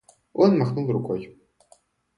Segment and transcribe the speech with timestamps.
[0.33, 1.37] Он махнул рукой.